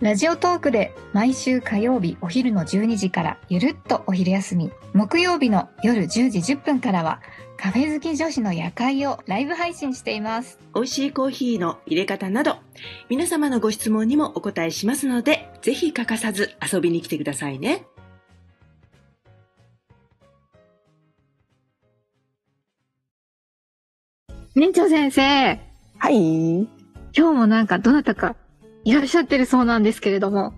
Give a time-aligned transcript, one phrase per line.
[0.00, 4.70] ラジオトークで毎週火曜日お昼の12時からゆるっとお昼休み。
[4.94, 7.20] 木曜日の夜10時10分からは
[7.56, 10.60] カフェ好き女子の夜会をライブ配信しています。
[10.72, 12.58] 美味しいコーヒーの入れ方など
[13.08, 17.84] 皆様のご質問にもお答えしますのでぜひ欠かさず遊びに来てくださいね。
[24.54, 25.58] 年長先生
[25.98, 26.58] はい。
[26.60, 26.68] 今
[27.12, 28.36] 日もなんかどなたか
[28.88, 30.54] いらっしゃってるそうなんですけれども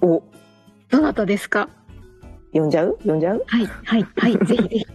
[0.00, 0.22] お、
[0.88, 1.68] どなたですか？
[2.54, 2.98] 呼んじゃう？
[3.04, 3.44] 呼んじゃう？
[3.46, 4.86] はいはいはいぜひぜひ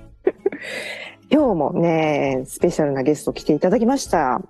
[1.30, 4.42] 今日もね、スペシャルなゲスト来ていただきました。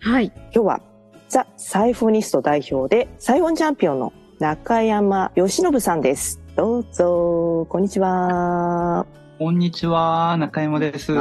[0.00, 0.80] はい今日は、
[1.28, 6.40] ザ・サイフォニスト代表で、サイフォンチャンピオンの中山義信さんです。
[6.54, 9.04] どうぞ、こんにちは。
[9.40, 11.12] こんにちは、中山です。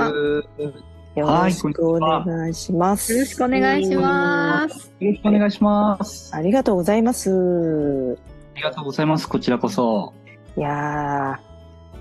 [1.15, 3.13] あよろしくお願いします。
[3.13, 6.33] よろしくお願いしますよろしくお願いします。
[6.33, 8.17] あありがとうございます。
[8.55, 9.27] りがとうございます。
[9.27, 10.13] こちらこそ。
[10.57, 11.39] いや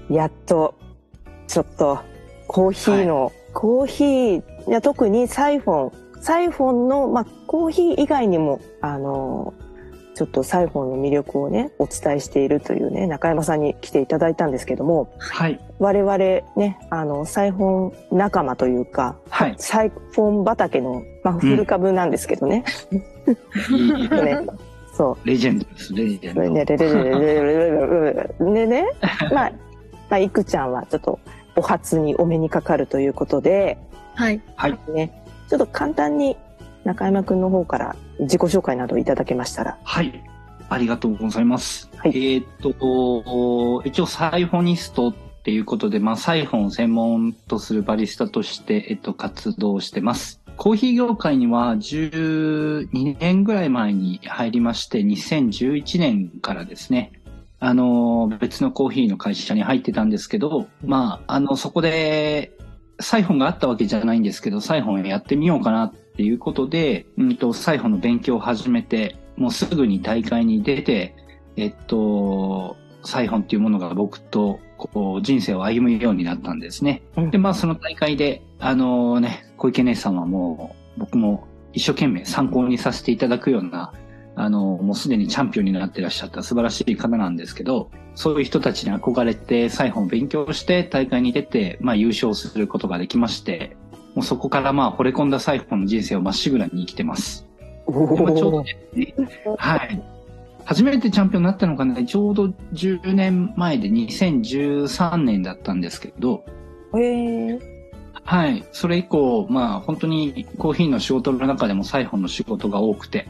[0.08, 0.74] ー、やっと、
[1.46, 1.98] ちょっと、
[2.46, 9.54] コーヒーの、コーヒー、いや特にサイフォン、サイフォンの、まあ、コーヒー以外にも、あの、
[10.22, 15.58] ちょっとサイフォンの魅力をね、お伝えしているというね、中山さんに来ていただいたんですけども、はい。
[15.80, 19.56] 我々ね、あの、サイフォン仲間というか、はい。
[19.58, 22.64] サイフォン畑の、まあ、古株なんですけどね。
[23.68, 24.46] うん、 ね。
[24.94, 25.26] そう。
[25.26, 26.50] レジェンドです、レジェンド。
[26.50, 28.86] ね、レレレレレレレでね、
[29.34, 29.52] まあ、
[30.08, 31.18] まあ、いくちゃんはちょっと、
[31.56, 33.76] お初にお目にかかるということで、
[34.14, 34.40] はい。
[34.54, 34.78] はい。
[34.92, 36.36] ね、ちょっと簡単に
[36.84, 39.78] 中山くんの方から自己紹介などいただけましたら。
[39.82, 40.24] はい。
[40.68, 41.90] ありがとうございます。
[41.96, 50.40] はいえーっと、一応サイフォニストっていうことで、まあ、サイフォンを専門とするバリスタとして、えっと、活動してます。
[50.56, 57.12] コーヒー業界には12年ぐらい前に入りまして、2011年からですね、
[57.58, 62.52] あの、別のコーヒーの会社に入ってたんですけど、まあ、あの、そこで、
[63.00, 71.14] サイフォンがあったわけじゃないんですけど、サイフォンやってみようかなっていうことで、うんと、サイフォンの勉強を始めて、もうすぐに大会に出て、
[71.56, 77.02] えっと、サイフォンっていうものが僕と、こう、人生を歩むようになったんですね。
[77.16, 83.92] うんで、まあ、その大会で、あのね、小池姉さんはもう、僕も一生懸命参考にさせていただくような、
[84.34, 93.76] あの、もうすでにチャンピオンになってらっしゃった素晴らしい方なんですけど、そういう人たちに憧れて、サイフォンを勉強して大会に出て、まあ優勝することができまして、
[94.14, 97.46] もうそこからまあ惚れ込んだサイフォンの人生をまっしぐらに生きてます。
[97.86, 98.76] ちょうどね、
[99.58, 100.02] はい。
[100.64, 106.44] 初めてチャンピオンになったのがね、ちょうど10年前で2013年だったんですけど、
[106.94, 107.60] へー
[108.24, 108.64] はい。
[108.70, 113.26] それ以降、まあ本当にコーヒーの仕事の中でもサイフォンの仕事が多くて、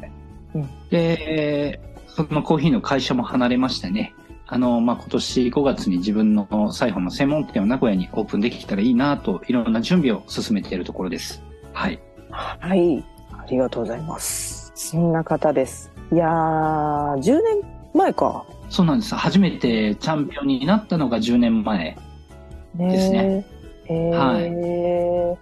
[0.54, 4.14] うんで、そのコーヒーの会社も離れましてね、
[4.46, 11.42] あの、まあ今年5月に自分のサイフォンの専門店を名古屋にオープンできたらいいなと、いろんな準備を進めているところです。
[11.72, 12.00] はい。
[12.30, 13.04] はい。
[13.32, 14.72] ありがとうございます。
[14.74, 15.90] そんな方です。
[16.12, 17.42] いやー、10年
[17.94, 18.44] 前か。
[18.68, 19.14] そうなんです。
[19.14, 21.96] 初めてチャンピオンになったのが10年前。
[22.74, 23.46] ねですね。
[23.86, 25.36] へー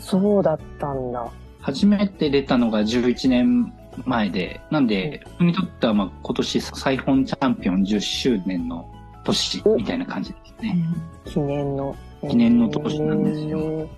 [0.00, 1.30] そうだったんだ。
[1.60, 3.72] 初めて出たのが11年
[4.06, 8.88] 前で、なんで、僕にとってはまあ今年サイフォンチャンピオン10周年の
[9.24, 10.76] 年みたいな感じですね。
[11.24, 11.96] 記念の。
[12.28, 13.88] 記念の年なんですよ。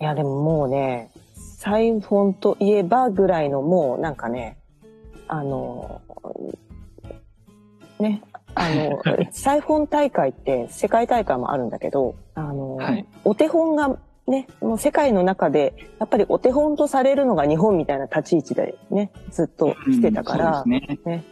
[0.00, 4.58] いや、でももうね、サイフォンといえばぐらいのもうなんかね、
[5.28, 6.02] あの、
[7.98, 8.22] ね、
[8.54, 13.06] あの、サイフォン大会って世界大会もあるんだけど、あの、はい。
[13.24, 21.24] お手本がね、もう世界の中で、やっぱりお手本とされるのが日本みたいな立ち位置でね、ずっと来てたから、うんそうですね。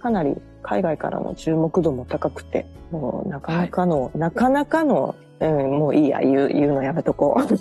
[0.00, 7.42] かなり海外からの注目度も高くて、もうなかなかの、なかなかの、うん、もういいや、言う、言うのやめとこう。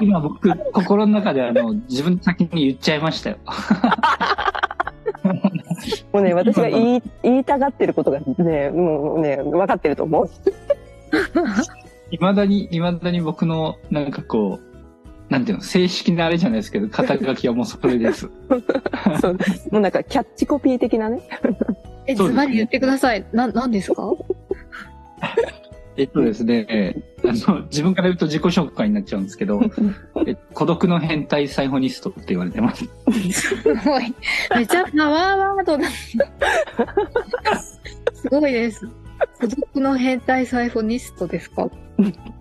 [0.00, 3.36] 今僕、心の中であの、自分先に言っちゃいましたよ。
[6.12, 10.30] もうね、私が言い、言いたがってることがね、もうね、分かってると思う。
[12.10, 18.28] いまだに、いまだに僕の、なんかこう、なんていうの、正式なあれじゃないですけど、肩書きはもうそれです。
[19.20, 19.32] そう
[19.72, 21.20] もうなんかキャッチコピー的なね。
[22.06, 23.26] え、ズバリ言ってください。
[23.32, 24.12] な、何ですか？
[25.98, 26.94] えっとですね、
[27.24, 29.60] あの、自分から言うと自己紹介になっちゃうんですけど、
[30.26, 32.84] え孤独の変態サイフォニストって言われてます。
[33.32, 34.14] すごい。
[34.56, 35.88] めちゃパワーワードだ。
[38.14, 38.86] すごいです。
[39.40, 41.68] 孤独の変態サイフォニストですか？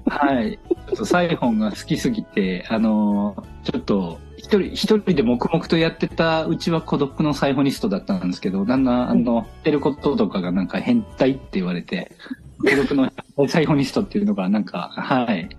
[0.07, 0.59] はい。
[0.87, 12.11] ちょっとサイフォンが好きすぎて、あの、ちょっと、一人、一人で黙々とやってたうちは孤独のサイフォニストだったんですけど、だんだん、あの、やってることとかがなんか変態って言われて、
[12.59, 13.11] 孤独の
[13.47, 15.49] サイフォニストっていうのがなんか、はい。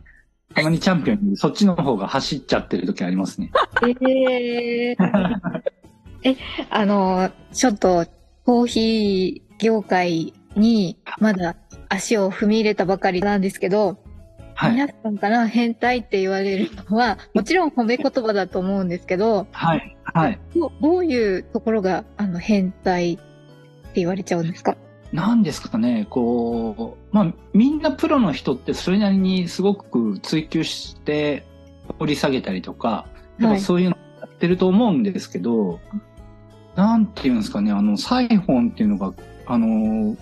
[0.54, 3.50] たまにチャンピオンにそっちの方が走っちゃってる時ありますね。
[3.82, 4.96] えー、
[6.22, 6.36] え、
[6.70, 8.06] あの、ちょっと、
[8.44, 11.56] コーヒー業界にまだ
[11.88, 13.98] 足を踏み入れたばかりなんですけど、
[14.54, 14.72] はい。
[14.72, 19.96] 皆さんから変態って言われるのは、もちろん褒め言葉だと思うんですけど、はい。
[20.04, 20.40] はい。
[20.54, 23.22] どうどういうところが、あの、変態って
[23.96, 24.76] 言われちゃうんですか？
[25.12, 31.44] なんですかね、こう、まあ、みんなプロの人ってそれなりにすごく追求して
[31.98, 33.06] 掘り下げたりとか、
[33.38, 35.80] やっぱそういうのやってると思うんですけど、
[36.74, 39.12] なんていうんですかね、あの、サイフォンっていうのが、
[39.46, 40.16] あの、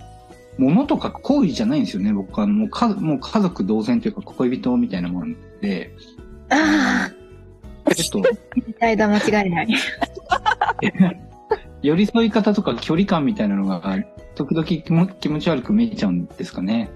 [0.57, 2.47] 物とか行為じゃないんですよね、僕は。
[2.47, 5.91] もうかもう家族同然というか恋人みたいなもので、
[6.49, 7.11] あ
[7.93, 8.29] ちょっと、
[8.81, 9.67] 間違いない。
[11.81, 13.81] 寄り添い方とか距離感みたいなのが、
[14.35, 16.89] 時々気も気持ち悪く見えちゃうんですかね。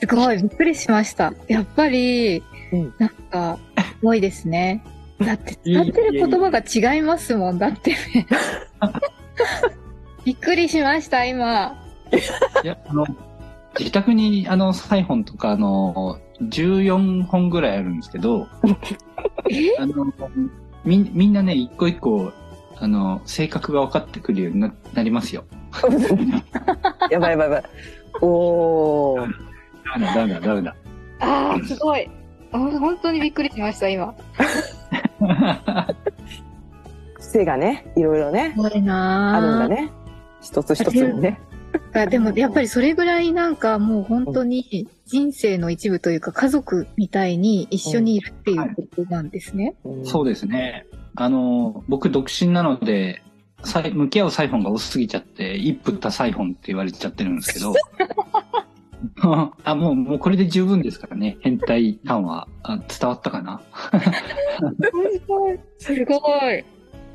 [0.00, 1.34] すごい、びっくりしました。
[1.48, 2.42] やっぱり、
[2.72, 4.82] うんなんか、すごいですね。
[5.18, 8.26] だって、使ってる言葉が違いますもん、だってね。
[10.24, 11.76] びっくりしました、今。
[12.62, 13.06] いや、あの、
[13.78, 18.46] 自宅にあの、サイフォンとか、あの、14本ぐらいあるんですけど、
[19.50, 19.76] え？
[19.78, 20.12] あの、
[20.84, 22.32] みんみんなね、一個一個、
[22.76, 25.44] あの、性格が分かってくるようにななりますよ。
[27.10, 27.62] やばいやばいやばい。
[28.22, 29.32] おー。
[29.92, 30.76] ダメだ、ダメだ、ダメだ。
[31.20, 32.10] ああ、すごい。
[32.52, 34.14] あ本当にびっくりしました、今。
[37.14, 39.92] 癖がね、いろいろね、すごいなあるんだね。
[40.40, 41.40] 一つ一つにね。
[41.94, 49.74] あでも、やっぱりそれぐらいなんかもう本当に人生の一部というか家族みたいに一緒にいるっていうことなんですね。
[49.84, 50.86] うんそうですね。
[51.16, 53.22] あの、僕独身なので、
[53.92, 57.74] 向き合うサイフォンが多すぎちゃって、一夫多サイフォンって言われちゃってるんですけど、
[59.64, 61.36] あ、もう、もうこれで十分ですからね。
[61.40, 63.60] 変態感はあ伝わったかな？
[64.80, 65.58] すごい。
[65.78, 66.16] すご
[66.50, 66.64] い。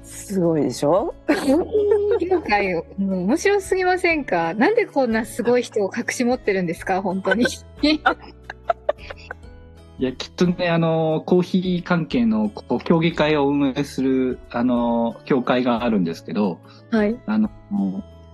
[0.06, 1.13] すごいでしょ？
[2.19, 4.54] 業界、もう面白すぎませんか？
[4.54, 7.02] なんでこんなすごい人を隠し持ってるんですか？
[7.02, 7.46] 本当に。
[9.98, 16.60] いや、きっとね、あの、コーヒー関係のこう競技会を運営する、あの、協会があるんですけど、
[16.92, 17.18] はい。
[17.25, 17.50] あの、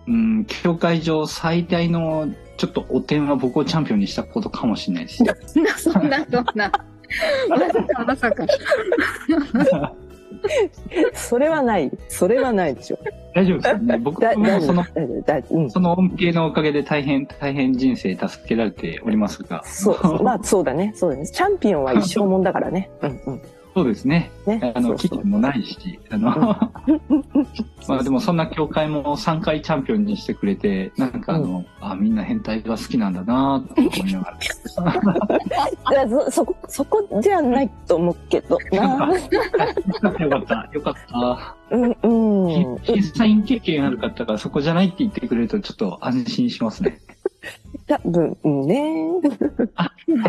[0.08, 2.28] うん、協会上最大の
[2.58, 5.24] ちょっとお点は僕をチャンピオンにしたことかもしれないです。
[5.54, 6.72] そんな、そんな、そんな。
[7.48, 8.46] まさか、まさか。
[11.14, 11.92] それはない。
[12.08, 13.00] それはないでしょ。
[13.34, 13.98] 大丈夫ですよね。
[14.04, 14.86] 僕もその。
[15.52, 15.70] うん。
[15.70, 19.64] その恩恵のおかげで大変、大変人生助けられておりますが。
[19.64, 20.92] そう、まあそうだね。
[20.96, 21.28] そうだね。
[21.28, 22.90] チャンピオンは一生もんだからね。
[23.02, 23.42] うんうん。
[23.74, 24.32] そうですね。
[24.46, 24.74] ね。
[24.76, 26.30] あの、期限もないし、あの、
[27.88, 34.34] まあでもそんな協会も3回チャンピオンにしてくれて、なんかあの、あ、みんな変態が好きなんだなと思いなが
[35.96, 36.10] ら。
[36.10, 39.10] そ、そこ、そこじゃないと思うけどな。
[40.20, 41.56] よかった、よかった。
[41.72, 42.80] うん、うん。
[42.84, 47.00] 審査員経験ある方がそこじゃないって言ってくれるとちょっと安心しますね。
[47.92, 49.12] 多分、うんね。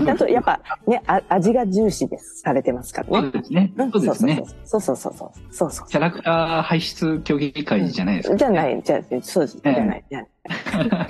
[0.04, 2.40] ちゃんと、やっぱ、ね、あ味が重視です。
[2.40, 3.28] されてますからそね。
[3.28, 3.72] うですね。
[3.76, 4.42] んそうですね。
[4.64, 5.30] そうそうそうそう。
[5.54, 8.36] そうそうキャラクター排出競技会じゃないですか。
[8.36, 9.60] じゃない、じゃあ、そうです。
[9.62, 11.08] じゃない、じゃない。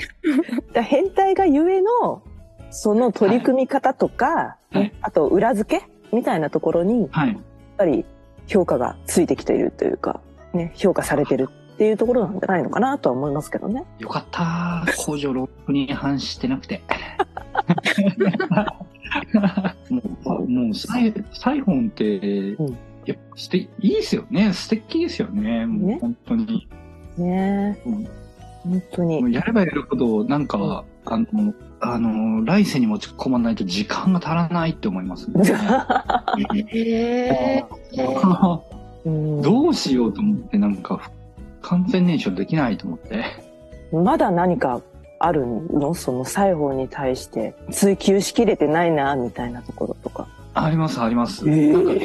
[0.84, 2.22] 変態がゆえの、
[2.70, 7.38] その取り組み方とか、はいあと裏付けみたいなところに、やっはい。
[7.78, 8.04] ぱり
[8.46, 10.20] 評価がついてきているというか、
[10.52, 13.84] ね、評価されてるっていうところなんじゃないのかなとは思いますけどね。
[13.98, 14.84] よかった。
[14.98, 16.82] 工場ロックに反してなくて。
[19.90, 22.18] もう、もうサイ、サイフォンって、
[22.62, 22.76] ん
[23.06, 24.52] やっぱ素敵、いいですよね。
[24.52, 25.66] 素敵ですよね。
[25.66, 26.68] もうね本当に。
[27.18, 28.08] ねうん
[28.62, 35.42] 本当にやればやるほど、なんか、あの、あの、来世に持ち込まないと時間が足らないって思いますね。
[36.70, 37.64] へえ。
[39.04, 41.10] うんどうしようと思って、なんか、
[41.62, 43.24] 完全燃焼できないと思って。
[43.92, 44.80] まだ何か
[45.18, 45.94] あるの？
[45.94, 50.26] その裁縫に対して追求しきれてないな、みたいなところとか。
[50.54, 51.48] あります、あります。
[51.48, 52.00] えなんかで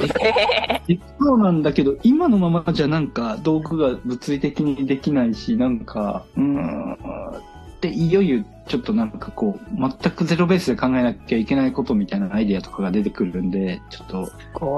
[0.87, 14.31] できそうなんだけど、今のままじゃなんか道具が物理的にできないし、なんか、うーん、っていよいよちょっとなんかこう、全くゼロベースで考えなきゃいけないことみたいなアイディアとかが出てくるんで、ちょっと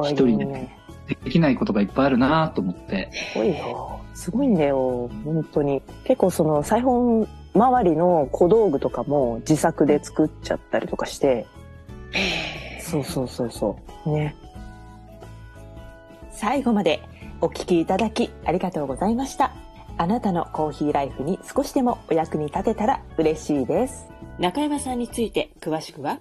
[0.07, 0.75] 一人でね。
[1.24, 3.12] できないことがいっぱいあるなと思って。
[3.33, 4.00] すごいよ。
[4.19, 5.09] すごいんだよ。
[5.23, 5.81] 本当に。
[6.03, 11.47] 結構その、裁縫周りの小道具とかも自作で作っちゃったりとかして。
[12.81, 14.09] そうそうそうそう。
[14.09, 14.35] ね。
[16.31, 16.99] 最後まで
[17.39, 19.53] お聞きいただきありがとうございました。
[19.97, 24.09] あなたのコーヒーライフに少しでもお役に立てたら嬉しいです。
[24.38, 26.19] 中山さんについて詳しくは、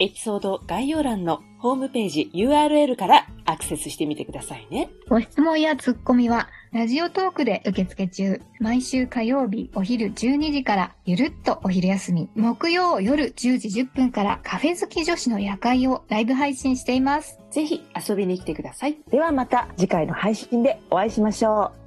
[0.00, 4.90] エピソード概要欄のホームページ URL からアクセスしてみてくださいね。
[5.08, 8.40] ご質問やツッコミは、ラジオトークで受付中。
[8.60, 12.28] 毎週火曜日お昼12時から、ゆるっとお昼休み。
[12.36, 17.40] 木曜夜10時10分から、カフェ好き女子の夜会をライブ配信しています。
[17.50, 18.96] ぜひ遊びに来てください。
[19.10, 21.79] ではまた次回の配信でお会いしましょう。